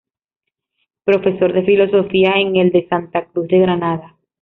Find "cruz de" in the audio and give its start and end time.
3.27-3.59